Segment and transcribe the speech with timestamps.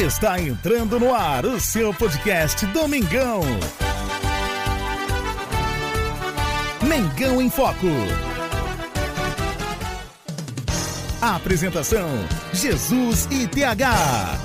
[0.00, 3.42] Está entrando no ar o seu podcast Domingão.
[6.88, 7.86] Mengão em Foco.
[11.20, 12.08] Apresentação:
[12.50, 14.40] Jesus e TH.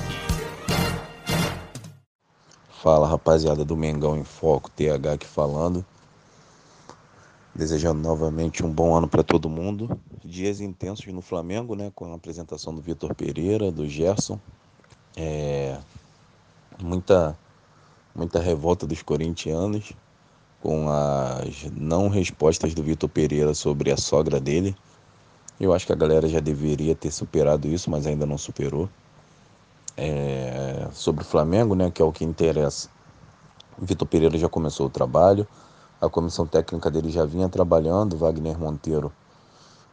[2.82, 5.82] Fala rapaziada do Mengão em Foco, TH aqui falando.
[7.54, 9.98] Desejando novamente um bom ano para todo mundo.
[10.22, 11.90] Dias intensos no Flamengo, né?
[11.94, 14.38] Com a apresentação do Vitor Pereira, do Gerson.
[15.16, 15.78] É...
[16.78, 17.36] Muita,
[18.14, 19.92] muita revolta dos corintianos
[20.60, 24.76] com as não respostas do Vitor Pereira sobre a sogra dele.
[25.58, 28.88] Eu acho que a galera já deveria ter superado isso, mas ainda não superou.
[29.96, 30.86] É...
[30.92, 31.90] Sobre o Flamengo, né?
[31.90, 32.90] Que é o que interessa.
[33.78, 35.46] Vitor Pereira já começou o trabalho.
[35.98, 39.10] A comissão técnica dele já vinha trabalhando, Wagner Monteiro,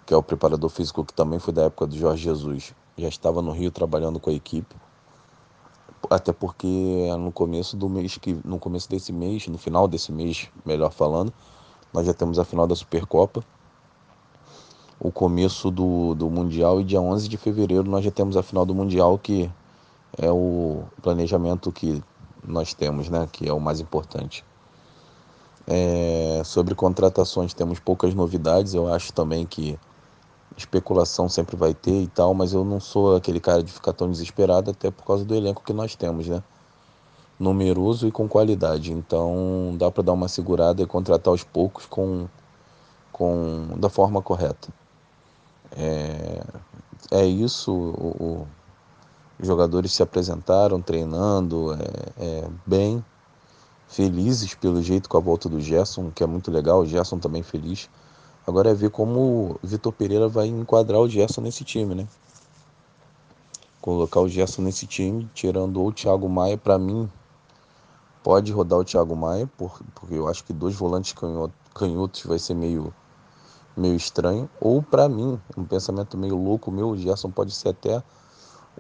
[0.06, 3.42] que é o preparador físico que também foi da época do Jorge Jesus, já estava
[3.42, 4.76] no Rio trabalhando com a equipe.
[6.10, 6.68] Até porque
[7.18, 11.34] no começo do mês que no começo desse mês, no final desse mês, melhor falando,
[11.94, 13.44] nós já temos a final da Supercopa.
[15.00, 18.66] O começo do, do Mundial e dia 11 de fevereiro nós já temos a final
[18.66, 19.52] do Mundial, que
[20.18, 22.02] é o planejamento que
[22.46, 24.46] nós temos, né, que é o mais importante.
[25.66, 29.80] É, sobre contratações temos poucas novidades, eu acho também que
[30.58, 34.10] especulação sempre vai ter e tal, mas eu não sou aquele cara de ficar tão
[34.10, 36.44] desesperado até por causa do elenco que nós temos, né?
[37.40, 42.28] Numeroso e com qualidade, então dá para dar uma segurada e contratar aos poucos com,
[43.12, 44.70] com da forma correta.
[45.76, 46.44] É,
[47.12, 48.48] é isso, o, o,
[49.40, 51.78] os jogadores se apresentaram treinando é,
[52.18, 53.04] é, bem,
[53.88, 57.44] felizes pelo jeito com a volta do Gerson, que é muito legal, o Gerson também
[57.44, 57.90] feliz.
[58.46, 62.08] Agora é ver como o Vitor Pereira vai enquadrar o Gerson nesse time, né?
[63.80, 67.10] Colocar o Gerson nesse time, tirando o Thiago Maia, para mim,
[68.22, 71.16] pode rodar o Thiago Maia, porque eu acho que dois volantes
[71.74, 72.94] canhotos vai ser meio,
[73.78, 74.50] meio estranho.
[74.60, 78.04] Ou para mim, um pensamento meio louco meu, o Gerson pode ser até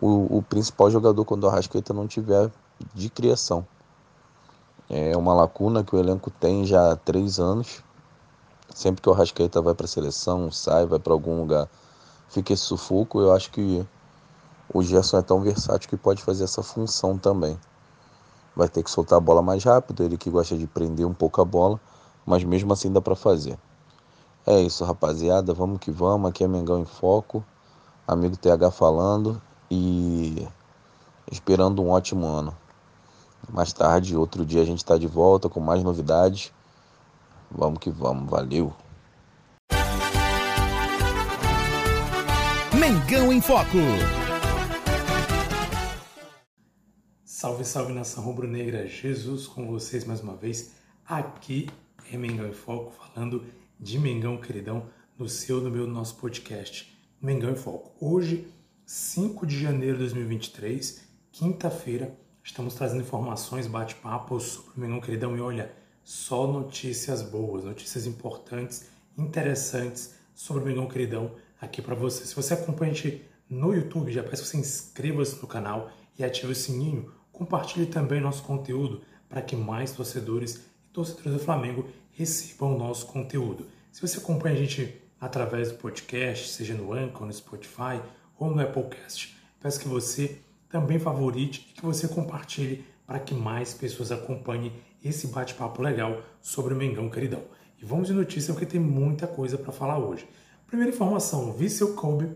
[0.01, 2.51] o, o principal jogador quando o Arrascaeta não tiver
[2.93, 3.65] de criação.
[4.89, 7.81] É uma lacuna que o elenco tem já há três anos.
[8.73, 11.67] Sempre que o Arrascaeta vai para a seleção, sai, vai para algum lugar,
[12.29, 13.19] fica esse sufoco.
[13.19, 13.85] Eu acho que
[14.73, 17.59] o Gerson é tão versátil que pode fazer essa função também.
[18.55, 21.41] Vai ter que soltar a bola mais rápido, ele que gosta de prender um pouco
[21.41, 21.79] a bola,
[22.25, 23.57] mas mesmo assim dá para fazer.
[24.45, 25.53] É isso, rapaziada.
[25.53, 26.29] Vamos que vamos.
[26.29, 27.43] Aqui é Mengão em Foco.
[28.05, 29.41] Amigo TH falando
[29.71, 30.45] e
[31.31, 32.55] esperando um ótimo ano.
[33.49, 36.51] Mais tarde, outro dia, a gente está de volta com mais novidades.
[37.51, 38.73] Vamos que vamos, valeu!
[42.79, 43.77] Mengão em Foco.
[47.23, 50.73] Salve, salve nação rubro-negra, Jesus com vocês mais uma vez.
[51.05, 51.69] Aqui
[52.11, 53.45] é Mengão em Foco, falando
[53.79, 54.87] de Mengão queridão,
[55.17, 57.91] no seu, no meu, no nosso podcast Mengão em Foco.
[57.99, 58.47] Hoje,
[58.85, 65.39] 5 de janeiro de 2023, quinta-feira, Estamos trazendo informações, bate-papos sobre o Mengão Queridão e
[65.39, 65.71] olha,
[66.03, 68.87] só notícias boas, notícias importantes,
[69.17, 72.25] interessantes sobre o Mengão Queridão aqui para você.
[72.25, 76.23] Se você acompanha a gente no YouTube, já peço que você inscreva-se no canal e
[76.23, 77.11] ative o sininho.
[77.31, 80.55] Compartilhe também nosso conteúdo para que mais torcedores
[80.85, 83.67] e torcedores do Flamengo recebam o nosso conteúdo.
[83.91, 88.01] Se você acompanha a gente através do podcast, seja no Anchor, no Spotify
[88.37, 93.73] ou no Applecast, peço que você também favorite e que você compartilhe para que mais
[93.73, 97.43] pessoas acompanhem esse bate-papo legal sobre o Mengão Queridão.
[97.81, 100.27] E vamos de notícia porque tem muita coisa para falar hoje.
[100.65, 102.31] Primeira informação, Vissel Kobe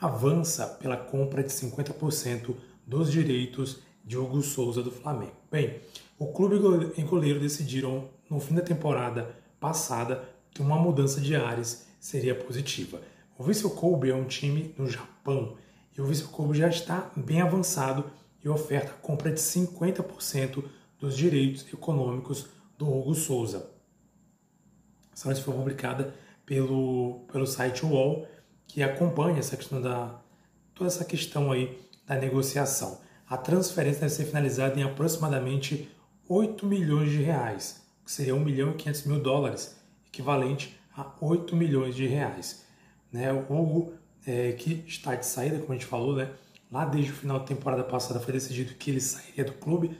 [0.00, 2.54] avança pela compra de 50%
[2.86, 5.32] dos direitos de Hugo Souza do Flamengo.
[5.50, 5.80] Bem,
[6.18, 6.56] o clube
[6.96, 13.00] e goleiro decidiram no fim da temporada passada que uma mudança de ares seria positiva.
[13.38, 15.56] O Vissel Kobe é um time no Japão
[15.96, 18.04] e o Vissel Kobe já está bem avançado
[18.44, 20.64] e oferta a compra de 50%
[21.02, 22.46] dos direitos econômicos
[22.78, 23.68] do Hugo Souza.
[25.12, 26.14] Essa notícia foi publicada
[26.46, 28.24] pelo, pelo site UOL,
[28.68, 30.20] que acompanha essa questão da
[30.72, 31.76] toda essa questão aí
[32.06, 33.00] da negociação.
[33.28, 35.90] A transferência deve ser finalizada em aproximadamente
[36.28, 39.76] 8 milhões de reais, que seria 1 milhão e 500 mil dólares,
[40.06, 42.64] equivalente a 8 milhões de reais.
[43.12, 43.32] Né?
[43.32, 43.94] O Hugo
[44.24, 46.30] é, que está de saída, como a gente falou, né?
[46.70, 49.98] Lá desde o final da temporada passada foi decidido que ele sairia do clube,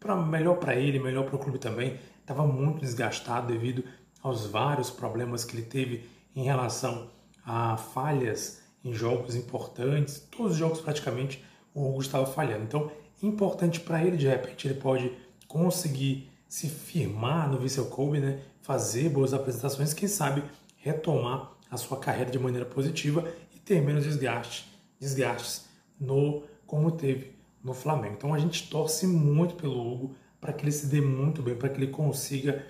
[0.00, 2.00] para melhor para ele, melhor para o clube também.
[2.20, 3.84] Estava muito desgastado devido
[4.22, 7.10] aos vários problemas que ele teve em relação
[7.44, 11.44] a falhas em jogos importantes, todos os jogos praticamente
[11.74, 12.64] o Hugo estava falhando.
[12.64, 12.90] Então,
[13.22, 15.12] importante para ele, de repente, ele pode
[15.46, 18.40] conseguir se firmar no Vissel Kobe, né?
[18.62, 20.42] fazer boas apresentações, quem sabe
[20.76, 24.66] retomar a sua carreira de maneira positiva e ter menos desgaste,
[24.98, 25.66] desgastes
[25.98, 28.14] no como teve no Flamengo.
[28.16, 31.68] Então a gente torce muito pelo Hugo para que ele se dê muito bem, para
[31.68, 32.66] que ele consiga,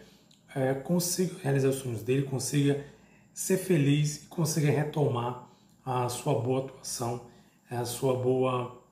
[0.54, 2.84] é, consiga realizar os sonhos dele, consiga
[3.32, 5.48] ser feliz e consiga retomar
[5.84, 7.26] a sua boa atuação,
[7.70, 8.82] a sua boa,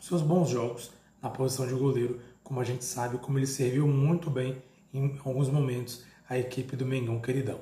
[0.00, 0.92] seus bons jogos
[1.22, 5.48] na posição de goleiro, como a gente sabe, como ele serviu muito bem em alguns
[5.48, 7.60] momentos a equipe do Mengão Queridão.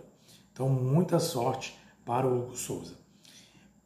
[0.52, 2.96] Então, muita sorte para o Hugo Souza.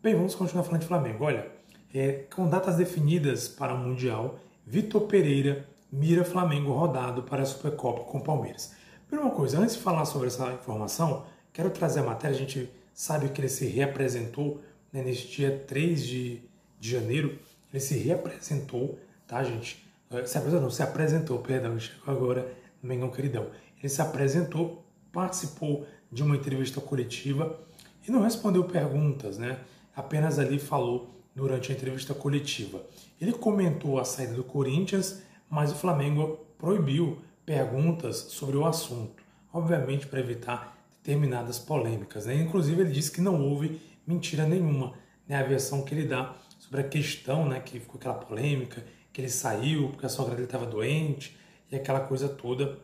[0.02, 1.24] Bem, vamos continuar falando de Flamengo.
[1.24, 1.50] Olha,
[1.94, 8.04] é, com datas definidas para o Mundial, Vitor Pereira mira Flamengo rodado para a Supercopa
[8.04, 8.74] com Palmeiras.
[9.08, 12.34] Primeira coisa, antes de falar sobre essa informação, quero trazer a matéria.
[12.34, 14.60] A gente sabe que ele se reapresentou
[14.92, 16.42] né, neste dia 3 de,
[16.80, 17.38] de janeiro.
[17.72, 19.86] Ele se reapresentou, tá, gente?
[20.10, 23.46] É, se apresentou, não, se apresentou, perdão, chegou agora no Mengão Queridão.
[23.78, 27.58] Ele se apresentou, participou de uma entrevista coletiva
[28.06, 29.60] e não respondeu perguntas, né?
[29.94, 32.82] Apenas ali falou durante a entrevista coletiva.
[33.20, 39.22] Ele comentou a saída do Corinthians, mas o Flamengo proibiu perguntas sobre o assunto,
[39.52, 42.24] obviamente para evitar determinadas polêmicas.
[42.24, 42.36] Né?
[42.36, 44.94] Inclusive ele disse que não houve mentira nenhuma,
[45.28, 45.36] né?
[45.36, 49.28] a versão que ele dá sobre a questão, né, que ficou aquela polêmica, que ele
[49.28, 51.36] saiu porque a sogra dele estava doente
[51.70, 52.78] e aquela coisa toda.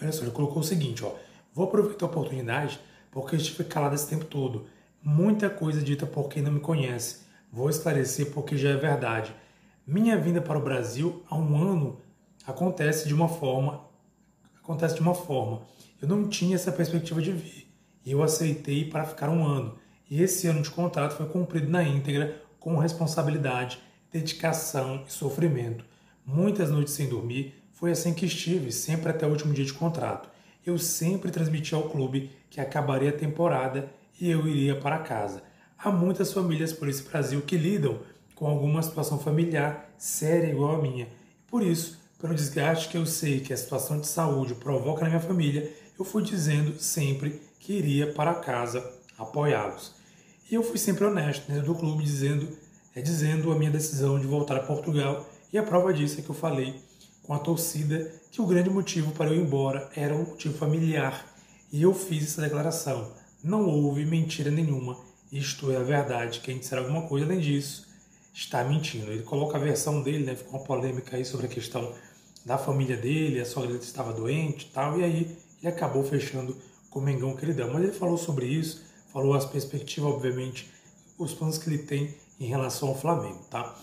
[0.00, 1.14] Olha só, ele colocou o seguinte, ó,
[1.52, 2.78] vou aproveitar a oportunidade
[3.10, 4.66] porque eu estive calado esse tempo todo
[5.10, 7.20] Muita coisa dita por quem não me conhece.
[7.50, 9.34] Vou esclarecer porque já é verdade.
[9.86, 11.98] Minha vinda para o Brasil há um ano
[12.46, 13.88] acontece de uma forma,
[14.62, 15.62] acontece de uma forma.
[16.00, 17.72] Eu não tinha essa perspectiva de vir.
[18.04, 19.78] E eu aceitei para ficar um ano.
[20.10, 23.80] E esse ano de contrato foi cumprido na íntegra com responsabilidade,
[24.12, 25.86] dedicação e sofrimento.
[26.22, 30.28] Muitas noites sem dormir, foi assim que estive, sempre até o último dia de contrato.
[30.66, 33.88] Eu sempre transmiti ao clube que acabaria a temporada
[34.20, 35.42] e eu iria para casa.
[35.78, 38.00] Há muitas famílias por esse Brasil que lidam
[38.34, 41.08] com alguma situação familiar séria igual a minha.
[41.46, 45.20] Por isso, pelo desgaste que eu sei que a situação de saúde provoca na minha
[45.20, 48.84] família, eu fui dizendo sempre que iria para casa
[49.16, 49.94] apoiá-los.
[50.50, 52.48] E eu fui sempre honesto dentro do clube, dizendo,
[52.94, 55.28] é, dizendo a minha decisão de voltar a Portugal.
[55.52, 56.74] E a prova disso é que eu falei
[57.22, 61.26] com a torcida que o grande motivo para eu ir embora era um motivo familiar.
[61.70, 63.12] E eu fiz essa declaração.
[63.48, 64.98] Não houve mentira nenhuma.
[65.32, 66.40] Isto é a verdade.
[66.40, 67.88] Quem disser alguma coisa além disso
[68.34, 69.10] está mentindo.
[69.10, 70.36] Ele coloca a versão dele, né?
[70.36, 71.94] Ficou uma polêmica aí sobre a questão
[72.44, 76.54] da família dele, a sogra dele estava doente e tal, e aí ele acabou fechando
[76.90, 77.72] com o Mengão que ele deu.
[77.72, 80.70] Mas ele falou sobre isso, falou as perspectivas, obviamente,
[81.16, 83.74] os planos que ele tem em relação ao Flamengo, tá?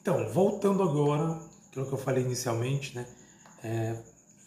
[0.00, 1.38] Então, voltando agora,
[1.70, 3.06] aquilo que eu falei inicialmente, né?
[3.62, 3.94] É,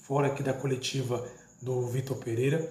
[0.01, 1.25] fora aqui da coletiva
[1.62, 2.69] do Vitor Pereira,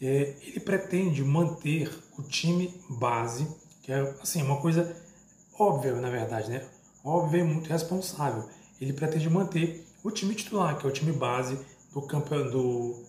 [0.00, 3.46] é, ele pretende manter o time base,
[3.82, 4.96] que é assim, uma coisa
[5.58, 6.64] óbvia, na verdade, né?
[7.04, 8.48] Óbvia e muito responsável.
[8.80, 11.58] Ele pretende manter o time titular, que é o time base
[11.92, 13.02] do campeão do,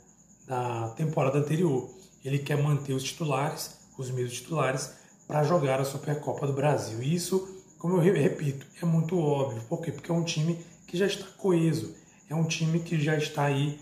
[0.46, 1.90] da temporada anterior.
[2.24, 4.92] Ele quer manter os titulares, os mesmos titulares,
[5.28, 7.02] para jogar a Supercopa do Brasil.
[7.02, 9.62] E isso, como eu repito, é muito óbvio.
[9.70, 9.92] Por quê?
[9.92, 11.96] Porque é um time que já está coeso.
[12.30, 13.80] É um time que já está aí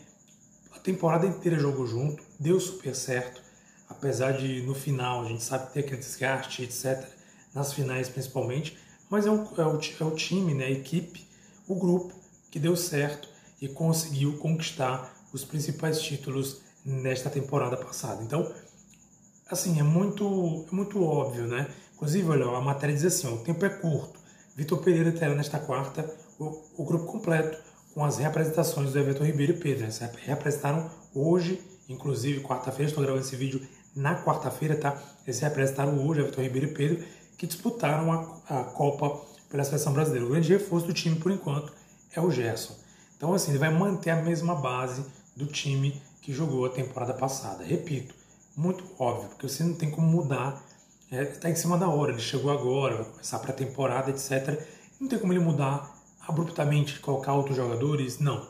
[0.79, 3.41] a temporada inteira jogou junto, deu super certo,
[3.89, 7.05] apesar de no final a gente sabe ter aquele desgaste, etc.,
[7.53, 8.77] nas finais principalmente,
[9.09, 11.27] mas é, um, é, o, é o time, né, a equipe,
[11.67, 12.13] o grupo
[12.50, 13.27] que deu certo
[13.62, 18.24] e conseguiu conquistar os principais títulos nesta temporada passada.
[18.24, 18.50] Então,
[19.50, 21.67] assim, é muito, é muito óbvio, né?
[21.95, 24.17] Inclusive, olha, a matéria diz assim, ó, o tempo é curto.
[24.55, 26.09] Vitor Pereira terá nesta quarta
[26.39, 27.59] o, o grupo completo
[27.93, 29.86] com as reapresentações do Everton Ribeiro e Pedro.
[29.86, 33.62] Eles reapresentaram hoje, inclusive quarta-feira, estou gravando esse vídeo
[33.96, 35.01] na quarta-feira, tá?
[35.25, 37.05] Eles reapresentaram hoje Everton Ribeiro e Pedro,
[37.38, 40.25] que disputaram a, a Copa pela seleção brasileira.
[40.25, 41.74] O grande reforço do time, por enquanto,
[42.13, 42.75] é o Gerson.
[43.17, 45.03] Então, assim, ele vai manter a mesma base
[45.36, 47.63] do time que jogou a temporada passada.
[47.63, 48.13] Repito,
[48.55, 50.62] muito óbvio, porque você não tem como mudar,
[51.12, 54.62] está é, tá em cima da hora, ele chegou agora, vai começar a temporada, etc.
[55.00, 55.99] Não tem como ele mudar
[56.29, 58.48] abruptamente colocar outros jogadores, não.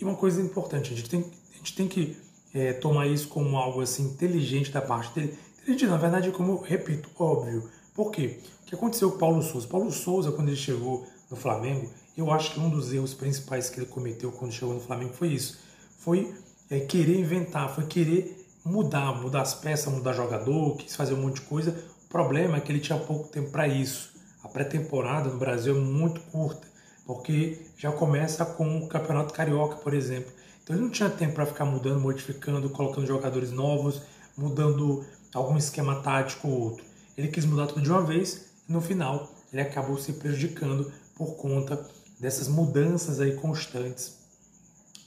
[0.00, 2.16] E uma coisa importante, a gente tem, a gente tem que
[2.54, 5.38] é, tomar isso como algo assim inteligente da parte dele.
[5.62, 7.68] Inteligente, na verdade, como repito, óbvio.
[7.94, 8.40] Por quê?
[8.62, 9.68] O que aconteceu com o Paulo Souza?
[9.68, 13.78] Paulo Souza, quando ele chegou no Flamengo, eu acho que um dos erros principais que
[13.78, 15.58] ele cometeu quando chegou no Flamengo foi isso.
[15.98, 16.34] Foi
[16.70, 21.36] é, querer inventar, foi querer mudar, mudar as peças, mudar jogador, quis fazer um monte
[21.36, 21.76] de coisa.
[22.06, 24.10] O problema é que ele tinha pouco tempo para isso.
[24.52, 26.66] pré-temporada no Brasil é muito curta,
[27.06, 30.32] porque já começa com o Campeonato Carioca, por exemplo.
[30.62, 34.02] Então ele não tinha tempo para ficar mudando, modificando, colocando jogadores novos,
[34.36, 36.84] mudando algum esquema tático ou outro.
[37.16, 41.36] Ele quis mudar tudo de uma vez e no final ele acabou se prejudicando por
[41.36, 44.16] conta dessas mudanças aí constantes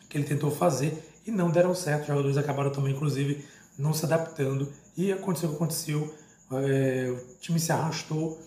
[0.07, 2.01] que ele tentou fazer e não deram certo.
[2.01, 3.45] Os jogadores acabaram também, inclusive,
[3.77, 6.15] não se adaptando e aconteceu o que aconteceu.
[6.51, 8.39] É, o time se arrastou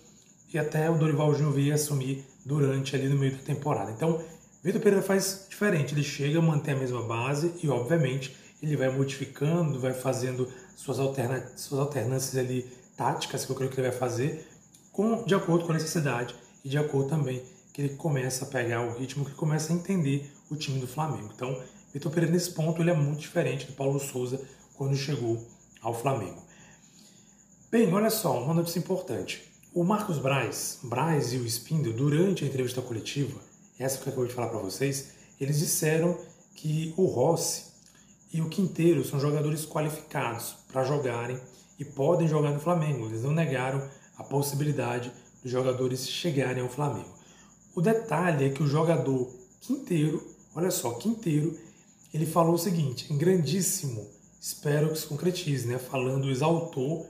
[0.53, 3.91] e até o Dorival Júnior veio assumir durante ali no meio da temporada.
[3.91, 4.23] Então,
[4.63, 5.95] Vitor Pereira faz diferente.
[5.95, 11.53] Ele chega, mantém a mesma base e, obviamente, ele vai modificando, vai fazendo suas, alterna
[11.57, 14.47] suas alternâncias ali táticas, que eu creio que ele vai fazer,
[14.93, 16.35] com, de acordo com a necessidade
[16.65, 20.31] e de acordo também que ele começa a pegar o ritmo, que começa a entender
[20.51, 21.31] o time do Flamengo.
[21.35, 21.61] Então,
[21.93, 24.41] Vitor Pereira, nesse ponto, ele é muito diferente do Paulo Souza
[24.75, 25.45] quando chegou
[25.81, 26.41] ao Flamengo.
[27.71, 29.52] Bem, olha só, uma notícia importante.
[29.75, 33.41] O Marcos Braz, Braz e o Spindle, durante a entrevista coletiva,
[33.79, 36.15] essa que eu acabei de falar para vocês, eles disseram
[36.55, 37.65] que o Rossi
[38.35, 41.41] e o Quinteiro são jogadores qualificados para jogarem
[41.79, 43.07] e podem jogar no Flamengo.
[43.07, 43.83] Eles não negaram
[44.19, 45.11] a possibilidade
[45.43, 47.09] dos jogadores chegarem ao Flamengo.
[47.75, 49.27] O detalhe é que o jogador
[49.63, 50.23] Quinteiro,
[50.55, 51.59] olha só, Quinteiro,
[52.13, 54.07] ele falou o seguinte, em grandíssimo,
[54.39, 55.79] espero que se concretize, né?
[55.79, 57.09] Falando, exaltou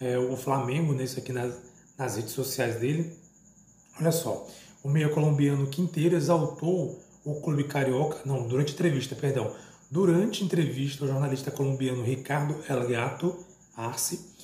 [0.00, 1.02] é, o Flamengo, né?
[1.02, 3.16] Isso aqui nas, nas redes sociais dele.
[4.00, 4.46] Olha só,
[4.82, 9.54] o meio colombiano Quinteiro exaltou o clube carioca, não, durante entrevista, perdão,
[9.90, 13.36] durante entrevista ao jornalista colombiano Ricardo El Gato
[13.76, 14.34] Arce,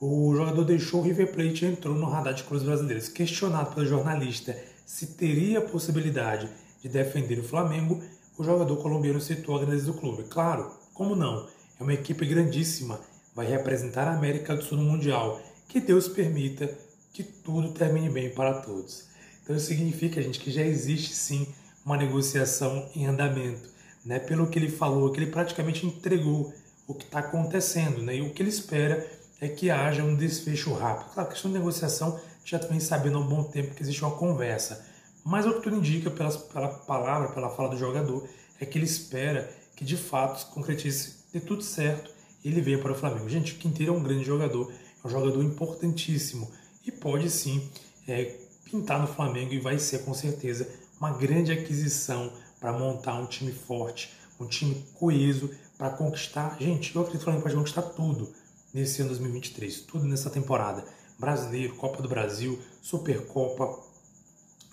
[0.00, 3.08] o jogador deixou o River Plate e entrou no radar de clubes brasileiros.
[3.08, 4.56] Questionado pelo jornalista
[4.86, 6.48] se teria a possibilidade
[6.82, 8.02] de defender o Flamengo,
[8.38, 10.24] o jogador colombiano citou a grandeza do clube.
[10.24, 11.46] Claro, como não?
[11.78, 12.98] É uma equipe grandíssima,
[13.34, 15.40] vai representar a América do Sul no Mundial.
[15.70, 16.68] Que Deus permita
[17.12, 19.04] que tudo termine bem para todos.
[19.40, 21.46] Então isso significa, gente, que já existe sim
[21.86, 23.70] uma negociação em andamento.
[24.04, 24.18] Né?
[24.18, 26.52] Pelo que ele falou, que ele praticamente entregou
[26.88, 28.02] o que está acontecendo.
[28.02, 28.16] Né?
[28.16, 29.08] E o que ele espera
[29.40, 31.12] é que haja um desfecho rápido.
[31.14, 34.16] Claro, a questão de negociação já vem sabendo há um bom tempo que existe uma
[34.16, 34.84] conversa.
[35.24, 36.30] Mas o que tudo indica pela,
[36.68, 41.62] palavra, pela fala do jogador, é que ele espera que de fato concretize de tudo
[41.62, 42.10] certo
[42.44, 43.28] e ele venha para o Flamengo.
[43.28, 44.72] Gente, o Quinteiro é um grande jogador,
[45.02, 46.50] é um jogador importantíssimo
[46.86, 47.68] e pode sim
[48.06, 53.26] é, pintar no Flamengo e vai ser com certeza uma grande aquisição para montar um
[53.26, 56.56] time forte, um time coeso para conquistar.
[56.60, 58.30] Gente, eu acredito que o Flamengo pode conquistar tudo
[58.72, 60.84] nesse ano 2023, tudo nessa temporada.
[61.18, 63.78] Brasileiro, Copa do Brasil, Supercopa,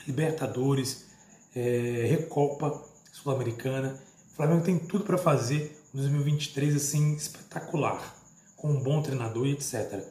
[0.06, 1.06] Libertadores,
[1.56, 4.00] é, Recopa Sul-Americana.
[4.34, 8.16] O Flamengo tem tudo para fazer um 2023 assim espetacular,
[8.56, 10.04] com um bom treinador e etc.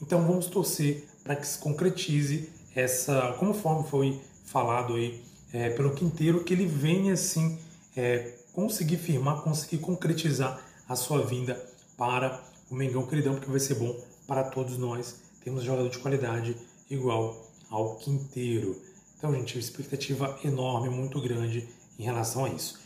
[0.00, 6.44] Então vamos torcer para que se concretize essa, conforme foi falado aí é, pelo Quinteiro,
[6.44, 7.58] que ele venha assim
[7.96, 11.54] é, conseguir firmar, conseguir concretizar a sua vinda
[11.96, 12.40] para
[12.70, 13.94] o Mengão Queridão, porque vai ser bom
[14.26, 15.16] para todos nós.
[15.42, 16.56] Temos um jogador de qualidade
[16.90, 18.80] igual ao Quinteiro.
[19.16, 22.78] Então, gente, expectativa enorme, muito grande em relação a isso.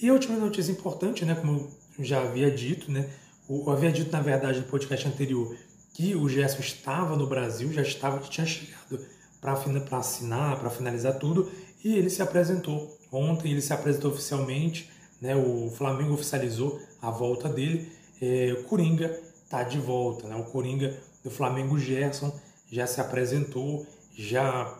[0.00, 1.68] E a última notícia importante, né, como
[1.98, 3.08] eu já havia dito, né,
[3.48, 5.54] eu havia dito na verdade no podcast anterior
[5.94, 9.00] que o Gerson estava no Brasil, já estava, tinha chegado
[9.40, 11.50] para assinar, para finalizar tudo,
[11.84, 12.98] e ele se apresentou.
[13.12, 19.18] Ontem, ele se apresentou oficialmente, né, o Flamengo oficializou a volta dele, é, o Coringa
[19.44, 22.34] está de volta, né, o Coringa do Flamengo Gerson
[22.70, 23.86] já se apresentou,
[24.16, 24.76] já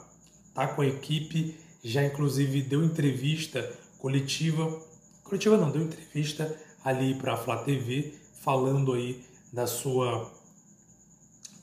[0.49, 4.81] está com a equipe, já inclusive deu entrevista coletiva,
[5.23, 6.55] coletiva não, deu entrevista
[6.85, 10.31] ali para a Flá TV, falando aí da sua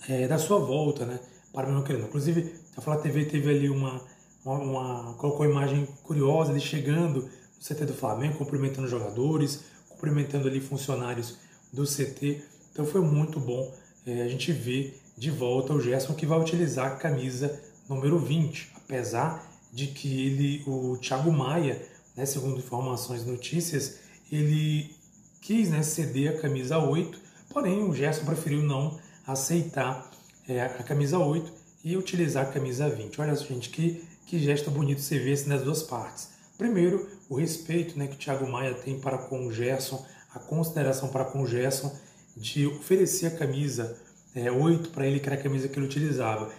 [0.08, 1.20] é, da sua volta, né,
[1.54, 2.06] para o meu querido.
[2.06, 4.02] Inclusive, a Flá TV teve ali uma,
[4.46, 10.48] uma, uma colocou uma imagem curiosa, ele chegando no CT do Flamengo, cumprimentando jogadores, cumprimentando
[10.48, 11.38] ali funcionários
[11.72, 12.42] do CT.
[12.72, 13.72] Então foi muito bom
[14.06, 18.72] é, a gente ver de volta o Gerson que vai utilizar a camisa número 20,
[18.76, 21.82] apesar de que ele, o Thiago Maia,
[22.16, 24.00] né, segundo informações e notícias,
[24.32, 24.96] ele
[25.42, 29.00] quis né, ceder a camisa 8, porém o Gerson preferiu não
[29.32, 30.10] aceitar
[30.48, 31.52] é, a camisa 8
[31.84, 33.20] e utilizar a camisa 20.
[33.22, 36.30] Olha, gente, que, que gesto bonito você vê assim, nas duas partes.
[36.58, 41.10] Primeiro, o respeito né, que o Thiago Maia tem para com o Gerson, a consideração
[41.10, 41.92] para com o Gerson
[42.38, 43.98] de oferecer a camisa
[44.36, 46.52] é, 8 para ele, que era a camisa que ele utilizava.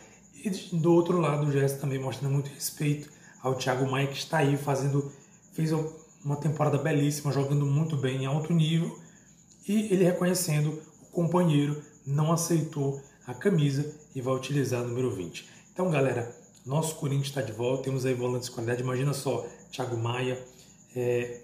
[0.44, 3.08] E do outro lado, o Gerson também mostrando muito respeito
[3.40, 5.10] ao Thiago Maia, que está aí fazendo,
[5.52, 5.70] fez
[6.24, 8.98] uma temporada belíssima, jogando muito bem em alto nível,
[9.66, 15.48] e ele reconhecendo o companheiro, não aceitou a camisa e vai utilizar o número 20.
[15.72, 16.34] Então, galera,
[16.66, 18.82] Nosso Corinthians está de volta, temos aí volantes de qualidade.
[18.82, 20.38] Imagina só, Thiago Maia,
[20.94, 21.40] é,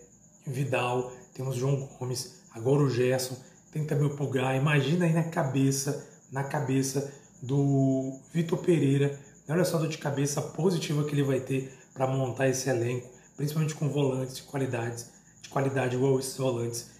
[0.46, 3.36] Vidal, temos João Gomes, agora o Gerson,
[3.72, 4.56] tem também o Pulgar.
[4.56, 7.12] Imagina aí na cabeça, na cabeça
[7.42, 9.18] do Vitor Pereira.
[9.48, 13.08] Olha só a dor de cabeça positiva que ele vai ter para montar esse elenco,
[13.36, 15.04] principalmente com volantes de qualidade,
[15.40, 16.90] de qualidade igual esses volantes.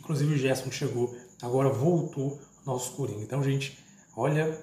[0.00, 3.22] Inclusive o Gerson chegou, agora voltou nosso Coringa.
[3.22, 3.78] Então, gente,
[4.16, 4.58] olha,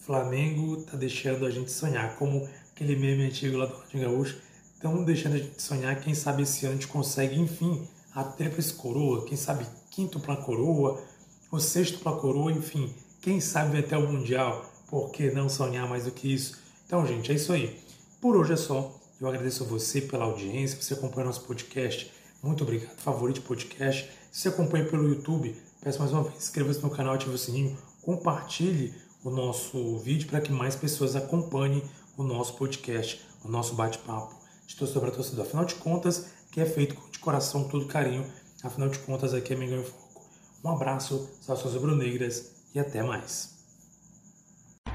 [0.00, 4.38] Flamengo tá deixando a gente sonhar, como aquele meme antigo lá do Ronaldinho Gaúcho,
[4.74, 6.00] estão deixando a gente sonhar.
[6.00, 10.36] Quem sabe esse ano a gente consegue, enfim, a tríplice coroa, quem sabe quinto para
[10.36, 11.02] coroa,
[11.50, 16.04] o sexto para coroa, enfim, quem sabe até o Mundial, por que não sonhar mais
[16.04, 16.58] do que isso?
[16.86, 17.78] Então, gente, é isso aí.
[18.20, 18.94] Por hoje é só.
[19.20, 22.10] Eu agradeço a você pela audiência, você acompanha nosso podcast.
[22.42, 22.96] Muito obrigado.
[22.96, 24.08] Favorite podcast.
[24.30, 25.54] Se acompanha pelo YouTube,
[25.88, 30.38] peço mais uma vez, inscreva-se no canal, ative o sininho, compartilhe o nosso vídeo para
[30.38, 31.82] que mais pessoas acompanhem
[32.14, 34.34] o nosso podcast, o nosso bate-papo
[34.66, 35.46] de torcedor para torcedor.
[35.46, 38.30] Afinal de contas, que é feito de coração, todo carinho.
[38.62, 40.20] Afinal de contas, aqui é Mengão em Foco.
[40.62, 43.56] Um abraço, saudações rubro-negras e até mais.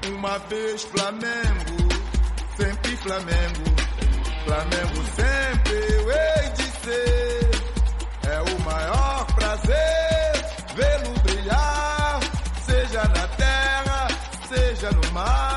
[0.06, 1.88] Uma vez Flamengo,
[2.56, 3.64] sempre Flamengo,
[4.44, 7.50] Flamengo sempre eu hei de ser.
[8.30, 9.03] É o maior
[15.14, 15.53] my